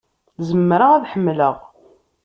Zemreɣ 0.47 0.89
ad 0.93 1.03
ḥemmleɣ. 1.11 1.55